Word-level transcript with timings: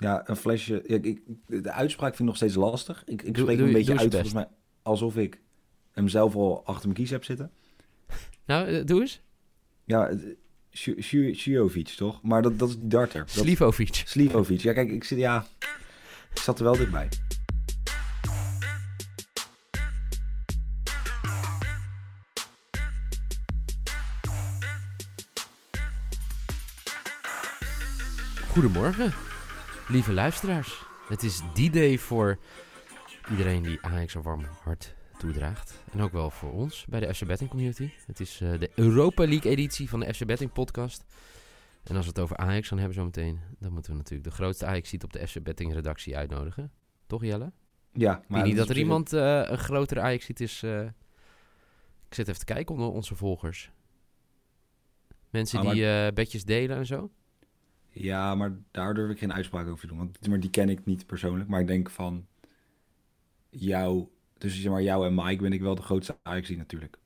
Ja, 0.00 0.28
een 0.28 0.36
flesje. 0.36 0.82
Ja, 0.86 0.98
ik, 1.02 1.20
de 1.46 1.72
uitspraak 1.72 2.08
vind 2.08 2.20
ik 2.20 2.26
nog 2.26 2.36
steeds 2.36 2.54
lastig. 2.54 3.02
Ik, 3.06 3.22
ik 3.22 3.34
Doe- 3.34 3.42
spreek 3.42 3.56
doe 3.58 3.66
een 3.66 3.72
je- 3.72 3.78
beetje 3.78 3.98
uit 3.98 4.10
volgens 4.10 4.32
mij 4.32 4.48
alsof 4.82 5.16
ik 5.16 5.40
hem 5.92 6.08
zelf 6.08 6.34
al 6.34 6.62
achter 6.64 6.84
mijn 6.88 7.00
kies 7.00 7.10
heb 7.10 7.24
zitten. 7.24 7.50
Nou, 8.46 8.66
eh, 8.66 8.84
doe 8.86 9.00
eens. 9.00 9.20
Ja, 9.84 10.10
Sju- 10.72 11.32
Sjujovic 11.34 11.88
toch? 11.88 12.22
Maar 12.22 12.42
dat, 12.42 12.58
dat 12.58 12.68
is 12.68 12.78
die 12.78 12.86
darter. 12.88 13.20
Dat, 13.20 13.30
Slivovic. 13.30 14.02
Slivovic. 14.04 14.60
Ja, 14.60 14.72
kijk, 14.72 14.90
ik 14.90 15.04
zit 15.04 15.18
ja. 15.18 15.46
Ik 16.34 16.38
zat 16.38 16.58
er 16.58 16.64
wel 16.64 16.76
dichtbij. 16.76 17.08
Goedemorgen, 28.48 29.12
lieve 29.90 30.12
luisteraars. 30.12 30.82
Het 31.08 31.22
is 31.22 31.40
die 31.54 31.70
day 31.70 31.98
voor 31.98 32.38
iedereen 33.30 33.62
die 33.62 33.78
Ajax 33.82 34.14
een 34.14 34.22
warm 34.22 34.44
hart 34.62 34.94
toedraagt. 35.18 35.82
En 35.92 36.00
ook 36.00 36.12
wel 36.12 36.30
voor 36.30 36.52
ons 36.52 36.86
bij 36.88 37.00
de 37.00 37.14
FC 37.14 37.26
Betting 37.26 37.50
Community. 37.50 37.90
Het 38.06 38.20
is 38.20 38.40
eh, 38.40 38.58
de 38.58 38.70
Europa 38.74 39.26
League 39.28 39.50
editie 39.50 39.88
van 39.88 40.00
de 40.00 40.14
FC 40.14 40.24
Betting 40.26 40.52
podcast. 40.52 41.04
En 41.82 41.96
als 41.96 42.04
we 42.04 42.10
het 42.10 42.20
over 42.20 42.36
Ajax 42.36 42.68
gaan 42.68 42.78
hebben 42.78 42.96
zo 42.96 43.04
meteen, 43.04 43.40
dan 43.58 43.72
moeten 43.72 43.90
we 43.92 43.96
natuurlijk 43.98 44.28
de 44.28 44.34
grootste 44.34 44.66
ajax 44.66 44.92
op 44.94 45.12
de 45.12 45.26
FC 45.28 45.42
Betting 45.42 45.72
redactie 45.72 46.16
uitnodigen. 46.16 46.72
Toch 47.06 47.24
Jelle? 47.24 47.52
Ja, 47.92 48.22
Maar 48.28 48.42
niet 48.44 48.56
dat 48.56 48.68
er 48.68 48.78
iemand 48.78 49.12
eh, 49.12 49.42
een 49.44 49.58
grotere 49.58 50.00
ajax 50.00 50.28
is. 50.30 50.62
eh. 50.62 50.80
Ik 52.08 52.14
zit 52.16 52.28
even 52.28 52.38
te 52.46 52.52
kijken 52.52 52.74
onder 52.74 52.90
onze 52.90 53.14
volgers. 53.16 53.70
Mensen 55.30 55.58
Ah, 55.58 55.64
maar- 55.64 55.74
die 55.74 56.12
bedjes 56.12 56.44
delen 56.44 56.76
en 56.76 56.86
zo. 56.86 57.10
Ja, 58.02 58.34
maar 58.34 58.52
daar 58.70 58.94
durf 58.94 59.10
ik 59.10 59.18
geen 59.18 59.32
uitspraak 59.32 59.66
over 59.66 59.80
te 59.80 59.86
doen. 59.86 59.96
Want 59.98 60.28
maar 60.28 60.40
die 60.40 60.50
ken 60.50 60.68
ik 60.68 60.84
niet 60.84 61.06
persoonlijk. 61.06 61.48
Maar 61.48 61.60
ik 61.60 61.66
denk 61.66 61.90
van 61.90 62.26
jou, 63.50 64.06
tussen 64.38 64.62
zeg 64.62 64.70
maar 64.72 64.82
jou 64.82 65.06
en 65.06 65.14
Mike 65.14 65.42
ben 65.42 65.52
ik 65.52 65.60
wel 65.60 65.74
de 65.74 65.82
grootste 65.82 66.18
ajax 66.22 66.48
natuurlijk. 66.50 66.98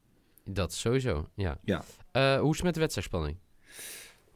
Dat 0.45 0.73
sowieso, 0.73 1.29
ja. 1.35 1.59
Ja. 1.65 1.85
Eh, 2.11 2.41
hoe 2.41 2.51
is 2.51 2.57
het 2.57 2.65
met 2.65 2.75
de 2.75 2.81
wedstrijdspanning? 2.81 3.37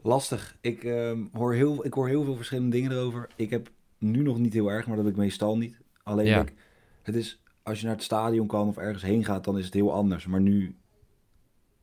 Lastig. 0.03 0.56
Ik, 0.61 0.84
ehm, 0.84 1.25
hoor 1.33 1.55
heel, 1.55 1.84
ik 1.86 1.92
hoor 1.95 2.09
heel 2.09 2.25
veel 2.25 2.36
verschillende 2.36 2.70
dingen 2.77 2.92
erover. 2.92 3.29
Ik 3.36 3.51
heb 3.51 3.70
nu 3.98 4.23
nog 4.23 4.39
niet 4.39 4.53
heel 4.53 4.69
erg, 4.70 4.86
maar 4.86 4.97
dat 4.97 5.05
heb 5.05 5.14
ik 5.14 5.20
meestal 5.20 5.56
niet. 5.59 5.77
Alleen, 6.03 6.27
Ja. 6.27 6.36
dat 6.39 6.48
ik- 6.48 6.55
het 7.03 7.14
is, 7.14 7.41
als 7.62 7.79
je 7.81 7.86
naar 7.86 7.95
het 7.95 8.05
stadion 8.05 8.47
kan 8.47 8.69
of 8.69 8.77
ergens 8.77 9.03
heen 9.03 9.25
gaat, 9.25 9.45
dan 9.45 9.59
is 9.59 9.64
het 9.64 9.75
heel 9.75 9.92
anders. 9.92 10.27
Maar 10.27 10.41
nu 10.41 10.77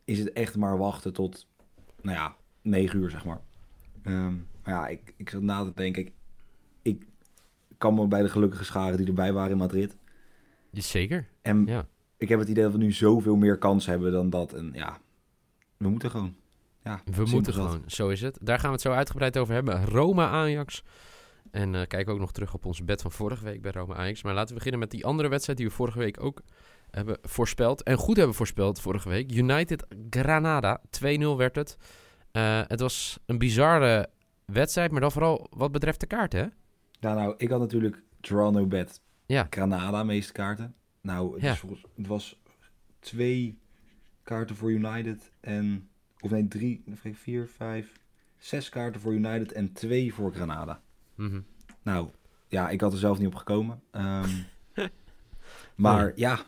is 0.03 0.20
het 0.20 0.34
echt 0.34 0.56
maar 0.58 0.78
wachten 0.78 1.14
tot, 1.14 1.48
nou 2.02 2.18
ja, 2.18 2.36
negen 2.62 3.00
uur, 3.00 3.09
zeg 3.09 3.26
maar. 3.26 3.42
Ehm, 4.03 4.36
maar 4.66 4.74
ja, 4.74 4.88
ik, 4.88 5.14
ik 5.18 5.30
zat 5.30 5.42
na 5.42 5.64
te 5.64 5.72
denken, 5.76 6.06
ik, 6.06 6.14
ik 6.82 7.08
kan 7.78 7.94
me 7.94 8.08
bij 8.08 8.22
de 8.22 8.30
gelukkige 8.30 8.64
scharen 8.64 8.98
die 8.98 9.08
erbij 9.08 9.34
waren 9.34 9.52
in 9.52 9.58
Madrid. 9.58 9.98
Zeker, 10.72 11.28
En 11.42 11.66
ja. 11.66 11.88
ik 12.18 12.30
heb 12.30 12.40
het 12.40 12.50
idee 12.50 12.64
dat 12.64 12.72
we 12.72 12.78
nu 12.78 12.92
zoveel 12.92 13.36
meer 13.36 13.58
kans 13.58 13.86
hebben 13.86 14.12
dan 14.12 14.30
dat. 14.30 14.54
En 14.54 14.70
ja, 14.74 14.98
we 15.78 15.90
moeten 15.90 16.09
gewoon. 16.12 16.36
Ja, 16.84 17.02
We 17.06 17.25
moeten 17.25 17.54
gewoon, 17.54 17.84
zo 17.86 18.09
is 18.09 18.22
het. 18.22 18.38
Daar 18.42 18.59
gaan 18.59 18.68
we 18.68 18.74
het 18.74 18.81
zo 18.81 18.92
uitgebreid 18.92 19.38
over 19.38 19.54
hebben. 19.54 19.86
Roma 19.86 20.30
Ajax. 20.30 20.84
En 21.52 21.75
eh 21.75 21.88
kijk 21.88 22.09
ook 22.09 22.20
nog 22.20 22.31
terug 22.31 22.54
op 22.54 22.66
onze 22.66 22.84
bed 22.84 23.02
van 23.02 23.12
vorige 23.12 23.44
week 23.44 23.62
bij 23.62 23.72
Roma 23.72 23.96
Ajax. 23.96 24.24
Maar 24.24 24.34
laten 24.34 24.50
we 24.50 24.56
beginnen 24.56 24.80
met 24.80 24.92
die 24.92 25.06
andere 25.06 25.30
wedstrijd 25.30 25.58
die 25.58 25.68
we 25.68 25.74
vorige 25.74 26.00
week 26.00 26.24
ook 26.24 26.42
hebben 26.92 27.18
voorspeld. 27.22 27.84
En 27.84 27.98
goed 27.98 28.18
hebben 28.18 28.36
voorspeld 28.36 28.81
vorige 28.81 29.09
week. 29.09 29.31
United 29.31 29.86
Granada, 30.09 30.81
2-0 30.90 31.04
werd 31.38 31.56
het. 31.56 31.78
Eh, 32.31 32.62
het 32.68 32.80
was 32.80 33.20
een 33.25 33.38
bizarre 33.38 34.09
wedstrijd, 34.45 34.91
maar 34.91 35.01
dan 35.01 35.11
vooral 35.11 35.47
wat 35.50 35.72
betreft 35.72 36.00
de 36.00 36.06
kaart, 36.07 36.33
hè? 36.33 36.45
Ja, 37.00 37.13
nou, 37.13 37.33
ik 37.38 37.50
had 37.50 37.59
natuurlijk 37.59 38.01
Toronto 38.22 38.66
Bet 38.66 39.01
Ja. 39.25 39.47
Granada 39.50 40.03
meeste 40.03 40.31
kaarten. 40.33 40.75
Nou, 41.01 41.33
het, 41.33 41.41
Ja. 41.41 41.51
is 41.51 41.59
volgens- 41.59 41.85
het 41.95 42.07
was 42.07 42.39
twee 43.00 43.57
kaarten 44.23 44.56
voor 44.56 44.72
United 44.72 45.31
en... 45.39 45.89
Of 46.19 46.31
nee, 46.31 46.47
drie, 46.47 46.83
vier, 47.13 47.47
vijf, 47.47 48.00
zes 48.38 48.69
kaarten 48.69 49.01
voor 49.01 49.13
United 49.13 49.51
en 49.51 49.73
twee 49.73 50.13
voor 50.13 50.33
Granada. 50.33 50.81
Mhm. 51.16 51.41
Nou, 51.81 52.09
ja, 52.47 52.69
ik 52.69 52.81
had 52.81 52.91
er 52.94 53.00
zelf 53.00 53.17
niet 53.17 53.27
op 53.27 53.35
gekomen. 53.35 53.81
Ehm, 53.91 54.29
maar 55.75 56.12
ja, 56.16 56.39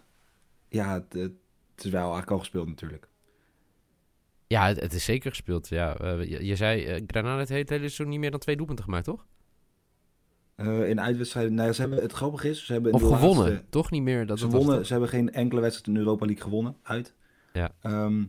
ja 0.69 0.93
het, 0.93 1.13
het 1.13 1.85
is 1.85 1.91
wel 1.91 2.01
eigenlijk 2.01 2.31
al 2.31 2.39
gespeeld 2.39 2.67
natuurlijk. 2.67 3.07
Ja, 4.47 4.67
het, 4.67 4.79
het 4.79 4.93
is 4.93 5.03
zeker 5.05 5.29
gespeeld. 5.29 5.67
Ja, 5.67 5.95
Eh, 5.97 6.23
je, 6.29 6.45
je 6.45 6.55
zei, 6.55 6.85
eh, 6.85 7.03
Granada 7.07 7.37
heeft 7.37 7.49
het 7.49 7.69
hele 7.69 7.79
seizoen 7.81 8.09
niet 8.09 8.19
meer 8.19 8.31
dan 8.31 8.39
twee 8.39 8.55
doelpunten 8.55 8.85
gemaakt, 8.85 9.05
toch? 9.05 9.25
Eh, 10.55 10.89
in 10.89 11.01
uitwedstrijden, 11.01 11.53
nou, 11.53 11.71
ze 11.73 11.81
hebben, 11.81 12.01
het 12.01 12.11
grappige 12.11 12.49
is, 12.49 12.65
ze 12.65 12.73
hebben... 12.73 12.93
Of 12.93 13.01
gewonnen, 13.01 13.49
laatste- 13.49 13.65
toch 13.69 13.91
niet 13.91 14.01
meer? 14.03 14.25
Dat 14.25 14.39
ze, 14.39 14.47
wonnen, 14.47 14.85
ze 14.85 14.91
hebben 14.91 15.09
geen 15.09 15.33
enkele 15.33 15.61
wedstrijd 15.61 15.87
in 15.87 15.93
de 15.93 15.99
Europa 15.99 16.25
League 16.25 16.43
gewonnen, 16.43 16.75
uit. 16.81 17.13
Ja. 17.53 17.71
Ehm, 17.81 18.23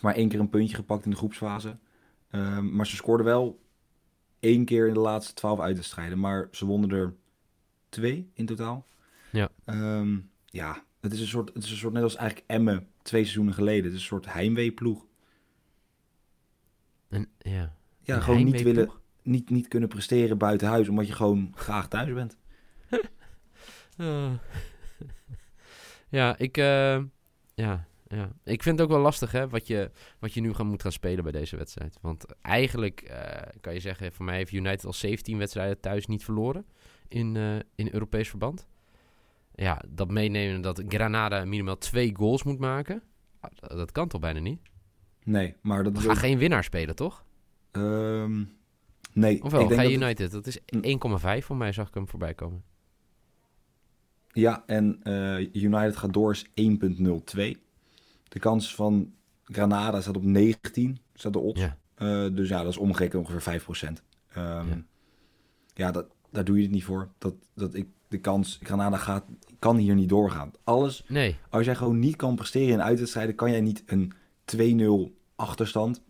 maar 0.00 0.14
één 0.14 0.28
keer 0.28 0.40
een 0.40 0.50
puntje 0.50 0.76
gepakt 0.76 1.04
in 1.04 1.10
de 1.10 1.16
groepsfase. 1.16 1.76
Ehm, 2.30 2.74
maar 2.76 2.86
ze 2.86 2.96
scoorden 2.96 3.26
wel 3.26 3.60
één 4.40 4.64
keer 4.64 4.86
in 4.88 4.94
de 4.94 5.00
laatste 5.00 5.34
twaalf 5.34 5.60
uitwedstrijden. 5.60 6.18
Maar 6.18 6.48
ze 6.50 6.66
wonnen 6.66 6.90
er 6.90 7.14
twee 7.88 8.30
in 8.34 8.46
totaal. 8.46 8.86
Ja. 9.30 9.48
Ehm, 9.64 10.18
ja, 10.46 10.84
het 11.00 11.12
is, 11.12 11.20
een 11.20 11.26
soort, 11.26 11.50
het 11.54 11.64
is 11.64 11.70
een 11.70 11.76
soort 11.76 11.92
net 11.92 12.02
als 12.02 12.16
eigenlijk 12.16 12.50
Emmen 12.50 12.86
twee 13.02 13.22
seizoenen 13.22 13.54
geleden. 13.54 13.84
Het 13.84 13.92
is 13.92 13.98
een 14.00 14.06
soort 14.06 14.32
heimweeploeg. 14.32 15.04
En, 17.12 17.28
ja. 17.38 17.74
Ja, 18.02 18.16
Een 18.16 18.22
gewoon 18.22 18.44
niet, 18.44 18.62
willen, 18.62 18.90
niet, 19.22 19.50
niet 19.50 19.68
kunnen 19.68 19.88
presteren 19.88 20.38
buiten 20.38 20.68
huis, 20.68 20.88
omdat 20.88 21.06
je 21.06 21.12
gewoon 21.12 21.52
graag 21.54 21.88
thuis 21.88 22.12
bent. 22.12 22.36
Ah. 23.96 24.32
ja, 26.18 26.38
ik, 26.38 26.56
eh, 26.56 27.02
ja, 27.54 27.86
ja. 28.08 28.32
ik 28.44 28.62
vind 28.62 28.78
het 28.78 28.80
ook 28.80 28.94
wel 28.94 29.02
lastig 29.02 29.32
hè, 29.32 29.48
wat, 29.48 29.66
je, 29.66 29.90
wat 30.18 30.34
je 30.34 30.40
nu 30.40 30.54
gaan, 30.54 30.66
moet 30.66 30.82
gaan 30.82 30.92
spelen 30.92 31.22
bij 31.22 31.32
deze 31.32 31.56
wedstrijd. 31.56 31.98
Want 32.00 32.26
eigenlijk 32.40 33.00
eh, 33.00 33.48
kan 33.60 33.74
je 33.74 33.80
zeggen, 33.80 34.12
voor 34.12 34.24
mij 34.24 34.36
heeft 34.36 34.52
United 34.52 34.84
al 34.84 34.92
17 34.92 35.38
wedstrijden 35.38 35.80
thuis 35.80 36.06
niet 36.06 36.24
verloren 36.24 36.66
in, 37.08 37.36
eh, 37.36 37.56
in 37.74 37.88
Europees 37.92 38.28
verband. 38.28 38.66
Ja, 39.54 39.82
dat 39.88 40.10
meenemen 40.10 40.60
dat 40.60 40.82
Granada 40.88 41.44
minimaal 41.44 41.78
twee 41.78 42.16
goals 42.16 42.42
moet 42.42 42.58
maken, 42.58 43.02
ah, 43.40 43.50
dat 43.76 43.92
kan 43.92 44.08
toch 44.08 44.20
bijna 44.20 44.40
niet? 44.40 44.60
Nee, 45.24 45.54
maar 45.60 45.84
dat 45.84 45.92
We 45.92 46.00
gaan 46.00 46.10
ook- 46.10 46.16
geen 46.16 46.38
winnaar 46.38 46.64
spelen, 46.64 46.94
toch? 46.96 47.24
Ehm, 47.70 48.42
nee, 49.12 49.42
Of 49.42 49.50
wel, 49.50 49.60
ik 49.60 49.68
denk 49.68 49.80
ga 49.80 49.86
dat 49.86 49.96
United? 49.96 50.30
Dat 50.30 50.46
is 50.46 50.58
Mm. 50.74 50.80
1,5 50.84 51.44
voor 51.44 51.56
mij, 51.56 51.72
zag 51.72 51.88
ik 51.88 51.94
hem 51.94 52.08
voorbij 52.08 52.34
komen. 52.34 52.62
Ja, 54.32 54.62
en 54.66 55.00
eh, 55.02 55.38
United 55.62 55.96
gaat 55.96 56.12
door 56.12 56.30
is 56.32 56.46
1.02. 56.54 57.56
De 58.28 58.38
kans 58.38 58.74
van 58.74 59.12
Granada 59.44 60.00
staat 60.00 60.16
op 60.16 60.22
19, 60.24 60.98
staat 61.14 61.32
de 61.32 61.38
odds. 61.38 61.60
Ja. 61.60 61.76
Eh, 61.94 62.26
dus 62.34 62.48
ja, 62.48 62.58
dat 62.62 62.72
is 62.72 62.76
omgerekend 62.78 63.22
ongeveer 63.22 63.42
5%. 63.42 64.02
Ehm, 64.32 64.68
Ja. 64.68 64.82
ja, 65.74 65.90
dat, 65.90 66.06
daar 66.30 66.44
doe 66.44 66.56
je 66.56 66.62
het 66.62 66.70
niet 66.72 66.84
voor. 66.84 67.08
Dat, 67.18 67.34
dat 67.54 67.74
ik, 67.74 67.86
de 68.08 68.18
kans, 68.18 68.58
Granada 68.62 68.96
gaat, 68.96 69.24
kan 69.58 69.76
hier 69.76 69.94
niet 69.94 70.08
doorgaan. 70.08 70.50
Alles, 70.64 71.04
Nee, 71.08 71.36
als 71.48 71.64
jij 71.64 71.74
gewoon 71.74 71.98
niet 71.98 72.16
kan 72.16 72.34
presteren 72.34 72.68
in 72.72 72.82
uitwedstrijden, 72.82 73.34
kan 73.34 73.50
jij 73.50 73.60
niet 73.60 73.82
een 73.86 74.12
2-0 74.56 75.12
achterstand 75.36 76.02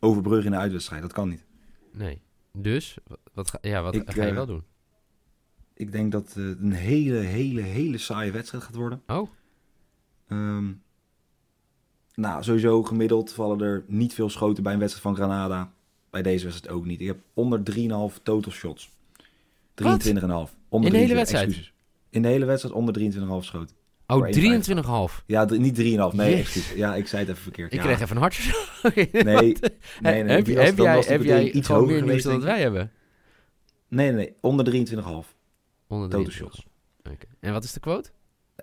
overbruggen 0.00 0.46
in 0.46 0.52
een 0.52 0.58
uitwedstrijd. 0.62 1.02
Dat 1.02 1.12
kan 1.12 1.28
niet. 1.28 1.44
nee. 1.92 2.20
Dus, 2.52 2.96
wat, 3.32 3.50
ga, 3.50 3.58
ja, 3.62 3.82
wat 3.82 3.94
Ik, 3.94 4.10
ga 4.10 4.22
je 4.22 4.28
eh, 4.28 4.34
wel 4.34 4.46
doen? 4.46 4.62
Ik 5.74 5.92
denk 5.92 6.12
dat 6.12 6.34
het 6.34 6.58
een 6.60 6.72
hele, 6.72 7.16
hele, 7.18 7.60
hele 7.60 7.98
saaie 7.98 8.30
wedstrijd 8.32 8.64
gaat 8.64 8.74
worden. 8.74 9.02
Oh, 9.06 9.28
Ehm, 10.28 10.72
nou, 12.14 12.42
sowieso 12.42 12.82
gemiddeld 12.82 13.32
vallen 13.32 13.60
er 13.60 13.84
niet 13.86 14.14
veel 14.14 14.30
schoten 14.30 14.62
bij 14.62 14.72
een 14.72 14.78
wedstrijd 14.78 15.06
van 15.06 15.16
Granada. 15.16 15.72
Bij 16.10 16.22
deze 16.22 16.44
wedstrijd 16.44 16.74
ook 16.74 16.84
niet. 16.84 17.00
Ik 17.00 17.06
heb 17.06 17.18
onder 17.34 17.62
3,5 17.62 18.22
total 18.22 18.52
shots. 18.52 18.90
23,5. 19.74 20.54
Onder 20.68 20.90
In 20.90 20.94
de 20.94 20.98
hele 20.98 21.14
23, 21.14 21.16
wedstrijd? 21.16 21.46
excuses. 21.46 21.72
In 22.10 22.22
de 22.22 22.28
hele 22.28 22.44
wedstrijd 22.44 22.74
onder 22.74 22.94
23,5 23.40 23.44
schoten. 23.44 23.76
Oh 24.08 24.16
Voor 24.16 25.10
23,5. 25.20 25.24
Ja, 25.26 25.44
niet 25.44 25.78
3,5. 25.78 26.16
Nee, 26.16 26.36
excuses. 26.36 26.72
Ja, 26.72 26.94
ik 26.94 27.06
zei 27.06 27.20
het 27.22 27.30
even 27.30 27.42
verkeerd. 27.42 27.72
Ik 27.72 27.78
ja. 27.78 27.84
kreeg 27.84 28.00
even 28.00 28.16
een 28.16 28.22
hartje. 28.22 28.42
Nee, 28.94 29.08
nee, 30.00 30.22
nee. 30.22 30.36
heb, 30.36 30.44
die 30.44 30.58
heb 30.58 30.76
jij, 30.76 31.02
heb 31.06 31.22
jij 31.22 31.50
iets 31.50 31.68
hoger 31.68 31.86
meer 31.86 31.98
geweest, 31.98 32.24
dan 32.24 32.32
dat 32.32 32.42
wij 32.42 32.60
hebben? 32.60 32.92
Nee, 33.88 34.12
nee. 34.12 34.36
Onder 34.40 34.66
23,5. 34.66 34.72
Onder 34.72 36.08
Total 36.08 36.08
23. 36.08 36.34
shots. 36.34 36.66
Oké. 36.98 37.26
En 37.40 37.52
wat 37.52 37.64
is 37.64 37.72
de 37.72 37.80
quote? 37.80 38.10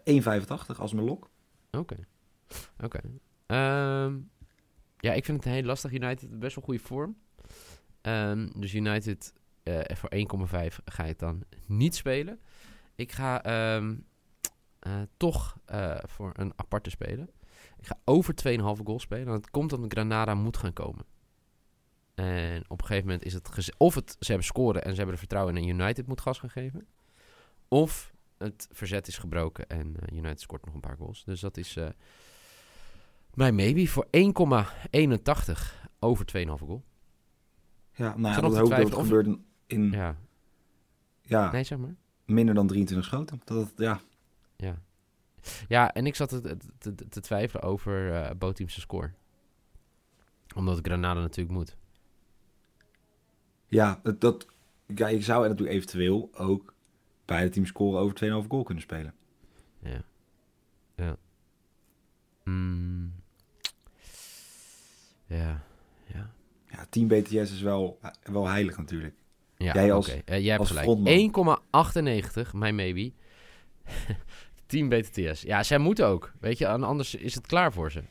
1,85 0.03 0.77
als 0.77 0.93
mijn 0.93 1.05
lok. 1.05 1.29
Oké. 1.71 1.95
Oké. 2.83 2.99
Ehm, 3.45 4.13
ja, 4.97 5.13
ik 5.13 5.25
vind 5.25 5.43
het 5.43 5.53
heel 5.53 5.63
lastig. 5.63 5.91
United 5.91 6.39
best 6.39 6.55
wel 6.55 6.63
goede 6.63 6.79
vorm. 6.79 7.17
Ehm, 8.01 8.47
dus 8.55 8.73
United 8.73 9.33
eh, 9.63 9.79
voor 9.95 10.09
1,5 10.09 10.79
ga 10.85 11.03
ik 11.03 11.19
dan 11.19 11.43
niet 11.65 11.95
spelen. 11.95 12.39
Ik 12.95 13.11
ga 13.11 13.43
eh, 13.43 13.89
toch 15.17 15.57
eh, 15.65 15.95
voor 16.03 16.31
een 16.33 16.53
aparte 16.55 16.89
spelen. 16.89 17.29
Ik 17.77 17.87
ga 17.87 17.99
over 18.05 18.33
2,5 18.77 18.83
goal 18.83 18.99
spelen. 18.99 19.27
En 19.27 19.33
het 19.33 19.49
komt 19.49 19.73
omdat 19.73 19.91
Granada 19.91 20.33
moet 20.33 20.57
gaan 20.57 20.73
komen. 20.73 21.05
En 22.15 22.63
op 22.67 22.81
een 22.81 22.85
gegeven 22.87 23.07
moment 23.07 23.25
is 23.25 23.33
het... 23.33 23.69
Of 23.77 23.95
het, 23.95 24.15
ze 24.19 24.27
hebben 24.27 24.45
scoren 24.45 24.83
en 24.83 24.89
ze 24.89 24.95
hebben 24.95 25.13
er 25.13 25.19
vertrouwen 25.19 25.57
in 25.57 25.63
en 25.63 25.69
United 25.69 26.07
moet 26.07 26.21
gas 26.21 26.39
gaan 26.39 26.49
geven. 26.49 26.87
Of 27.67 28.13
het 28.37 28.67
verzet 28.71 29.07
is 29.07 29.17
gebroken 29.17 29.67
en 29.67 29.95
eh, 29.99 30.17
United 30.17 30.41
scoort 30.41 30.65
nog 30.65 30.73
een 30.73 30.79
paar 30.79 30.97
goals. 30.97 31.23
Dus 31.23 31.39
dat 31.39 31.57
is 31.57 31.75
eh 31.75 31.89
mijn 33.33 33.55
maybe 33.55 33.87
voor 33.87 34.05
1,81 34.05 34.11
over 35.99 36.25
2,5 36.37 36.43
goal. 36.45 36.83
Ja, 37.91 38.17
nou 38.17 38.35
ja, 38.35 38.41
dat 38.41 38.57
hoop 38.57 38.69
dat 38.69 38.79
het 38.79 38.93
gebeurt 38.93 39.27
in, 39.67 39.91
Ja, 39.91 40.17
ja, 41.21 41.51
nee, 41.51 41.63
zeg 41.63 41.77
maar. 41.77 41.95
minder 42.25 42.55
dan 42.55 42.67
23 42.67 43.07
schoten. 43.07 43.41
Dat, 43.43 43.73
ja, 43.75 44.01
Ja. 44.57 44.81
Ja, 45.67 45.93
en 45.93 46.05
ik 46.05 46.15
zat 46.15 46.29
te, 46.29 46.57
te, 47.09 47.21
twijfelen 47.21 47.63
over 47.63 48.13
eh 48.13 48.35
Boteam's 48.37 48.81
score. 48.81 49.11
Omdat 50.55 50.79
Granada 50.81 51.19
natuurlijk 51.19 51.55
moet. 51.57 51.77
ja, 53.67 54.01
dat, 54.19 54.47
ja, 54.95 55.07
je 55.07 55.21
zou 55.21 55.47
natuurlijk 55.47 55.75
eventueel 55.75 56.29
ook 56.33 56.73
bij 57.25 57.43
de 57.43 57.49
team 57.49 57.65
scoren 57.65 57.99
over 57.99 58.43
2,5 58.43 58.47
goal 58.47 58.63
kunnen 58.63 58.83
spelen. 58.83 59.13
Ja. 59.79 60.03
Ja. 60.95 61.17
Mm. 62.43 63.13
Ja. 65.25 65.63
Ja. 66.13 66.31
Ja, 66.69 66.85
team 66.89 67.07
BTS 67.07 67.33
is 67.33 67.61
wel, 67.61 67.99
wel 68.23 68.47
heilig 68.47 68.77
natuurlijk. 68.77 69.15
Ja, 69.57 69.73
Jij 69.73 69.93
als-. 69.93 70.07
Eh, 70.07 70.39
jij 70.39 70.47
hebt 70.47 70.59
als 70.59 70.69
gelijk. 70.69 70.85
frontman. 70.85 71.13
1,98, 72.45 72.53
mijn 72.53 72.75
maybe. 72.75 73.11
Team 74.65 74.89
BTTS. 74.89 75.41
Ja, 75.41 75.63
zij 75.63 75.77
moeten 75.77 76.07
ook. 76.07 76.31
Weet 76.39 76.57
je, 76.57 76.67
anders 76.67 77.15
is 77.15 77.35
het 77.35 77.47
klaar 77.47 77.73
voor 77.73 77.91
ze. 77.91 78.01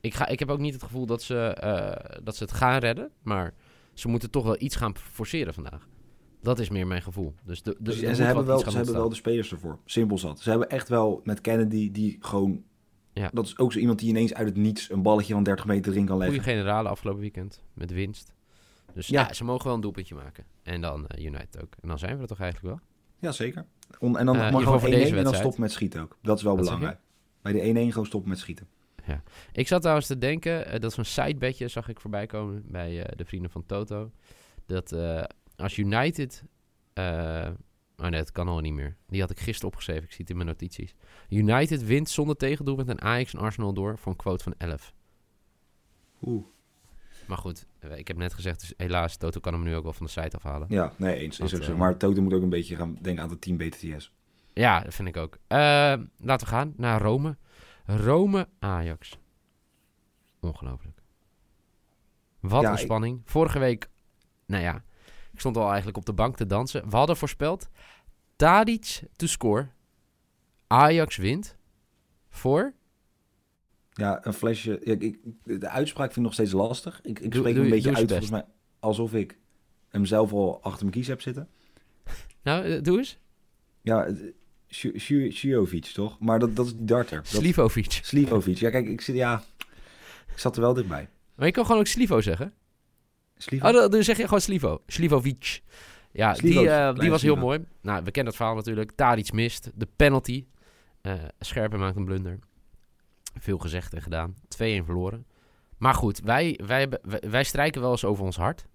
Ik, 0.00 0.14
ga, 0.14 0.26
ik 0.26 0.38
heb 0.38 0.50
ook 0.50 0.58
niet 0.58 0.74
het 0.74 0.82
gevoel 0.82 1.06
dat 1.06 1.22
ze, 1.22 1.38
eh, 1.38 2.18
dat 2.22 2.36
ze 2.36 2.42
het 2.42 2.52
gaan 2.52 2.78
redden. 2.78 3.10
Maar 3.22 3.54
ze 3.94 4.08
moeten 4.08 4.30
toch 4.30 4.44
wel 4.44 4.56
iets 4.58 4.76
gaan 4.76 4.96
forceren 4.96 5.54
vandaag. 5.54 5.88
Dat 6.42 6.58
is 6.58 6.70
meer 6.70 6.86
mijn 6.86 7.02
gevoel. 7.02 7.34
Dus 7.44 7.62
de, 7.62 7.70
de, 7.70 7.82
Dus, 7.84 8.02
en 8.02 8.16
ze 8.16 8.22
hebben, 8.22 8.44
wel, 8.46 8.58
ze 8.58 8.76
hebben 8.76 8.94
wel 8.94 9.08
de 9.08 9.14
spelers 9.14 9.52
ervoor. 9.52 9.78
Simpel 9.84 10.18
zat. 10.18 10.40
Ze 10.40 10.50
hebben 10.50 10.68
echt 10.68 10.88
wel 10.88 11.20
met 11.24 11.40
Kennedy 11.40 11.90
die 11.90 12.16
gewoon... 12.20 12.62
Ja. 13.12 13.30
Dat 13.32 13.46
is 13.46 13.58
ook 13.58 13.72
zo 13.72 13.78
iemand 13.78 13.98
die 13.98 14.08
ineens 14.08 14.34
uit 14.34 14.46
het 14.48 14.56
niets 14.56 14.90
een 14.90 15.02
balletje 15.02 15.32
van 15.32 15.42
30 15.42 15.64
meter 15.64 15.92
erin 15.92 16.06
kan 16.06 16.16
leggen. 16.16 16.36
Goede 16.36 16.50
generale 16.50 16.88
afgelopen 16.88 17.20
weekend. 17.20 17.62
Met 17.74 17.92
winst. 17.92 18.32
Dus 18.94 19.06
Ja. 19.06 19.20
ja. 19.20 19.32
ze 19.32 19.44
mogen 19.44 19.64
wel 19.64 19.74
een 19.74 19.80
doelpuntje 19.80 20.14
maken. 20.14 20.44
En 20.62 20.80
dan 20.80 21.06
eh, 21.06 21.24
United 21.24 21.62
ook. 21.62 21.74
En 21.80 21.88
dan 21.88 21.98
zijn 21.98 22.16
we 22.16 22.22
er 22.22 22.28
toch 22.28 22.40
eigenlijk 22.40 22.74
wel. 22.74 22.86
Ja, 23.22 23.32
zeker. 23.32 23.64
On- 23.98 24.18
en 24.18 24.26
dan 24.26 24.36
in 24.36 24.52
mag 24.52 24.62
gewoon 24.62 24.80
voor 24.80 24.88
1-1 24.88 24.92
deze 24.92 25.16
en 25.16 25.24
dan 25.24 25.34
stop 25.34 25.58
met 25.58 25.72
schieten 25.72 26.00
ook. 26.00 26.18
Dat 26.22 26.36
is 26.36 26.42
wel 26.42 26.56
Wat 26.56 26.64
belangrijk. 26.64 26.98
Bij 27.42 27.52
de 27.52 27.60
1-1 27.60 27.90
gewoon 27.90 28.06
stoppen 28.06 28.30
met 28.30 28.38
schieten. 28.38 28.68
Ik 29.52 29.68
zat 29.68 29.80
trouwens 29.80 30.06
te 30.06 30.18
denken, 30.18 30.66
eh, 30.66 30.80
dat 30.80 30.90
is 30.90 30.96
een 30.96 31.04
sidebedje, 31.04 31.68
zag 31.68 31.88
ik 31.88 32.00
voorbij 32.00 32.26
komen 32.26 32.62
bij 32.66 33.02
eh, 33.04 33.16
de 33.16 33.24
vrienden 33.24 33.50
van 33.50 33.66
Toto. 33.66 34.10
Dat 34.66 34.92
eh, 34.92 35.22
als 35.56 35.76
United. 35.76 36.44
eh 36.92 37.48
oh 37.96 38.08
nee, 38.08 38.20
dat 38.20 38.32
kan 38.32 38.48
al 38.48 38.60
niet 38.60 38.72
meer. 38.72 38.96
Die 39.06 39.20
had 39.20 39.30
ik 39.30 39.40
gisteren 39.40 39.68
opgeschreven, 39.68 40.02
ik 40.02 40.10
zie 40.10 40.20
het 40.20 40.30
in 40.30 40.36
mijn 40.36 40.48
notities. 40.48 40.94
United 41.28 41.84
wint 41.84 42.08
zonder 42.08 42.36
tegendoelpunt 42.36 42.88
en 42.88 43.00
Ajax 43.00 43.34
en 43.34 43.40
Arsenal 43.40 43.72
door 43.72 43.98
voor 43.98 44.12
een 44.12 44.18
quote 44.18 44.42
van 44.44 44.54
11. 44.58 44.94
Oeh. 46.22 46.44
Maar 47.26 47.38
goed, 47.38 47.66
eh, 47.78 47.96
ik 47.98 48.08
heb 48.08 48.16
net 48.16 48.34
gezegd, 48.34 48.60
dus 48.60 48.72
helaas, 48.76 49.16
Toto 49.16 49.40
kan 49.40 49.52
hem 49.52 49.62
nu 49.62 49.74
ook 49.76 49.82
wel 49.82 49.92
van 49.92 50.06
de 50.06 50.12
site 50.12 50.36
afhalen. 50.36 50.66
Ja, 50.70 50.92
nee, 50.96 51.16
eens. 51.18 51.40
Is 51.40 51.54
ook 51.54 51.62
zo. 51.62 51.72
eh, 51.72 51.78
Maar 51.78 51.96
Toto 51.96 52.22
moet 52.22 52.32
ook 52.32 52.42
een 52.42 52.48
beetje 52.48 52.76
gaan 52.76 52.98
denken 53.00 53.22
aan 53.24 53.30
het 53.30 53.40
team 53.40 53.56
BTS. 53.56 54.12
Ja, 54.52 54.80
dat 54.80 54.94
vind 54.94 55.08
ik 55.08 55.16
ook. 55.16 55.38
Eh, 55.46 55.58
laten 56.18 56.46
we 56.46 56.52
gaan 56.52 56.74
naar 56.76 57.00
Rome. 57.00 57.36
Rome-Ajax. 57.86 59.18
Ongelooflijk. 60.40 61.00
Wat 62.40 62.62
Ja, 62.62 62.68
een 62.68 62.74
ik- 62.74 62.80
spanning. 62.80 63.20
Vorige 63.24 63.58
week, 63.58 63.90
nou 64.46 64.62
ja, 64.62 64.84
ik 65.32 65.40
stond 65.40 65.56
al 65.56 65.66
eigenlijk 65.68 65.96
op 65.96 66.06
de 66.06 66.12
bank 66.12 66.36
te 66.36 66.46
dansen. 66.46 66.90
We 66.90 66.96
hadden 66.96 67.16
voorspeld 67.16 67.68
Tadic 68.36 69.02
to 69.16 69.26
score. 69.26 69.68
Ajax 70.66 71.16
wint 71.16 71.56
voor... 72.28 72.72
Ja, 73.92 74.26
een 74.26 74.32
flesje. 74.32 74.80
Ja, 74.84 74.94
ik, 74.98 75.18
de 75.44 75.68
uitspraak 75.68 76.06
vind 76.06 76.16
ik 76.16 76.22
nog 76.22 76.32
steeds 76.32 76.52
lastig. 76.52 77.00
Ik, 77.02 77.18
ik 77.18 77.34
spreek 77.34 77.54
doe 77.54 77.64
een 77.64 77.70
beetje 77.70 77.94
uit 77.94 78.08
volgens 78.08 78.30
mij 78.30 78.44
alsof 78.80 79.14
ik 79.14 79.38
hem 79.88 80.04
zelf 80.04 80.32
al 80.32 80.62
achter 80.62 80.80
mijn 80.80 80.96
kies 80.96 81.06
heb 81.06 81.20
zitten. 81.20 81.48
Nou, 82.42 82.64
eh, 82.64 82.82
doe 82.82 82.98
eens. 82.98 83.18
Ja, 83.82 84.14
Sju- 84.68 85.30
Sjujovic 85.30 85.84
toch? 85.84 86.18
Maar 86.20 86.38
dat, 86.38 86.56
dat 86.56 86.66
is 86.66 86.74
die 86.76 86.84
darter. 86.84 87.16
Dat- 87.16 87.26
Slivovic. 87.26 87.92
Slivovic. 88.02 88.56
Ja, 88.58 88.70
kijk, 88.70 88.88
ik 88.88 89.00
zit, 89.00 89.14
ja, 89.16 89.42
ik 90.32 90.38
zat 90.38 90.54
er 90.56 90.62
wel 90.62 90.74
dichtbij. 90.74 91.08
Maar 91.34 91.46
je 91.46 91.52
kan 91.52 91.64
gewoon 91.66 91.80
ook 91.80 91.86
Slivo 91.86 92.20
zeggen. 92.20 92.52
Slivo? 93.36 93.66
Oh, 93.66 93.72
dan, 93.72 93.90
dan 93.90 94.02
zeg 94.02 94.16
je 94.16 94.24
gewoon 94.24 94.40
Slivo. 94.40 94.82
Slivovic. 94.86 95.62
Ja, 96.12 96.34
Slivo, 96.34 96.60
die, 96.60 96.68
eh, 96.70 96.94
die 96.94 97.10
was 97.10 97.22
heel 97.22 97.32
Slivo. 97.32 97.46
mooi. 97.46 97.64
Nou, 97.80 98.04
we 98.04 98.10
kennen 98.10 98.26
het 98.32 98.36
verhaal 98.36 98.54
natuurlijk. 98.56 98.92
Tadic 98.94 99.32
mist. 99.32 99.70
De 99.74 99.88
penalty. 99.96 100.44
Eh 101.00 101.14
Scherpen 101.38 101.78
maakt 101.78 101.96
een 101.96 102.04
blunder. 102.04 102.38
Veel 103.34 103.58
gezegd 103.58 103.94
en 103.94 104.02
gedaan. 104.02 104.34
2-1 104.34 104.36
verloren. 104.56 105.26
Maar 105.76 105.94
goed, 105.94 106.20
wij, 106.20 106.60
wij, 106.66 106.78
hebben- 106.80 107.00
wij, 107.02 107.30
wij 107.30 107.44
strijken 107.44 107.80
wel 107.80 107.90
eens 107.90 108.04
over 108.04 108.24
ons 108.24 108.36
hart. 108.36 108.66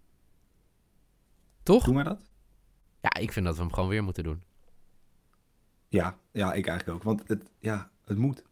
Toch? 1.64 1.84
Doe 1.84 1.94
maar 1.94 2.04
dat. 2.04 2.22
Ja, 3.02 3.14
ik 3.22 3.32
vind 3.32 3.46
dat 3.46 3.56
we 3.56 3.62
hem 3.62 3.74
gewoon 3.74 3.90
weer 3.90 4.04
moeten 4.04 4.24
doen. 4.24 4.44
Ja, 5.88 6.18
ja, 6.32 6.54
ik 6.54 6.68
eigenlijk 6.68 6.98
ook. 6.98 7.04
Want 7.04 7.28
het, 7.28 7.44
ja, 7.60 7.90
het 8.06 8.18
moet. 8.18 8.44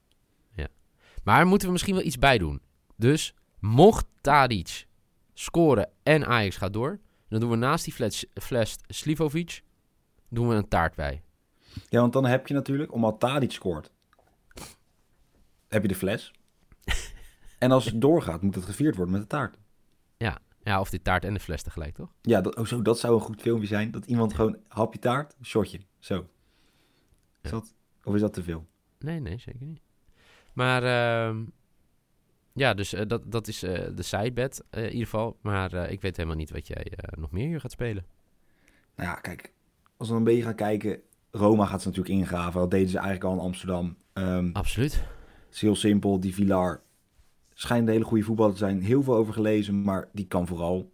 Maar 1.26 1.48
moeten 1.48 1.68
we 1.68 1.74
misschien 1.74 1.96
wel 1.96 2.04
iets 2.04 2.20
bij 2.20 2.38
doen. 2.38 2.62
Dus 2.96 3.34
mocht 3.60 4.06
Tadic 4.22 4.88
scoren 5.34 5.90
en 6.04 6.26
Ajax 6.26 6.58
gaat 6.58 6.74
door... 6.74 7.00
dan 7.28 7.40
doen 7.40 7.50
we 7.50 7.56
naast 7.56 7.84
die 7.84 7.94
fles, 7.94 8.26
fles 8.34 8.78
Slivovic... 8.88 9.62
doen 10.30 10.48
we 10.48 10.56
een 10.56 10.68
taart 10.68 10.96
bij. 10.96 11.24
Ja, 11.90 12.00
want 12.00 12.14
dan 12.14 12.26
heb 12.26 12.48
je 12.48 12.54
natuurlijk, 12.54 12.94
omdat 12.94 13.20
Tadic 13.20 13.52
scoort, 13.52 13.92
heb 15.76 15.82
je 15.82 15.88
de 15.88 15.96
fles. 15.96 16.32
en 17.60 17.72
als 17.72 17.86
het 17.86 18.02
doorgaat, 18.02 18.42
moet 18.42 18.56
het 18.56 18.66
gevierd 18.66 18.96
worden 18.96 19.14
met 19.14 19.22
de 19.24 19.28
taart. 19.28 19.58
Ja, 20.68 20.80
of 20.80 20.90
die 20.90 21.02
taart 21.02 21.26
en 21.26 21.34
de 21.34 21.40
fles 21.40 21.62
tegelijk, 21.62 21.96
toch? 21.96 22.14
Ja, 22.22 22.42
dat, 22.42 22.56
oh 22.56 22.66
zo, 22.66 22.82
dat 22.82 23.00
zou 23.00 23.14
een 23.14 23.20
goed 23.22 23.42
filmpje 23.42 23.68
zijn. 23.68 23.92
Dat 23.92 24.06
iemand 24.06 24.34
gewoon 24.34 24.58
hapje 24.68 25.00
taart, 25.00 25.36
shotje. 25.44 25.80
Zo. 26.00 26.20
Is 27.42 27.50
Ja. 27.50 27.50
dat, 27.50 27.74
of 28.04 28.14
is 28.16 28.22
dat 28.22 28.34
te 28.34 28.44
veel? 28.44 28.66
Nee, 29.00 29.20
nee, 29.20 29.38
zeker 29.38 29.66
niet. 29.66 29.82
Maar 30.54 30.84
ehm, 30.84 31.44
ja, 32.54 32.74
dus 32.74 32.94
eh, 32.94 33.08
dat, 33.08 33.32
dat 33.32 33.48
is 33.48 33.64
eh, 33.64 33.88
de 33.96 34.02
sidebed 34.04 34.64
eh, 34.70 34.84
in 34.84 34.90
ieder 34.92 35.04
geval. 35.04 35.38
Maar 35.42 35.74
ik 35.92 36.02
weet 36.02 36.16
helemaal 36.18 36.38
niet 36.38 36.52
wat 36.52 36.68
jij 36.68 36.92
nog 37.18 37.32
meer 37.32 37.48
hier 37.48 37.60
gaat 37.60 37.72
spelen. 37.72 38.06
Nou 38.96 39.10
ja, 39.10 39.16
kijk. 39.16 39.54
Als 39.98 40.10
we 40.10 40.16
een 40.16 40.24
beetje 40.24 40.44
gaan 40.44 40.56
kijken. 40.56 41.00
Roma 41.32 41.66
gaat 41.66 41.82
ze 41.82 41.88
natuurlijk 41.88 42.16
ingraven. 42.16 42.60
Dat 42.60 42.72
deden 42.72 42.90
ze 42.90 42.98
eigenlijk 42.98 43.26
al 43.26 43.34
in 43.34 43.40
Amsterdam. 43.46 43.98
Ehm, 44.14 44.50
Absoluut. 44.54 45.04
Het 45.56 45.64
is 45.64 45.70
heel 45.70 45.90
simpel. 45.90 46.20
Die 46.20 46.34
Villar 46.34 46.82
schijnt 47.54 47.88
een 47.88 47.94
hele 47.94 48.06
goede 48.06 48.24
voetballer 48.24 48.52
te 48.54 48.58
zijn. 48.58 48.82
Heel 48.82 49.04
veel 49.04 49.16
over 49.16 49.34
gelezen, 49.34 49.82
maar 49.82 50.10
die 50.14 50.28
kan 50.28 50.48
vooral 50.48 50.92